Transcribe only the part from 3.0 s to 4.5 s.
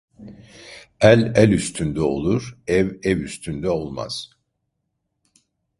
ev üstünde olmaz.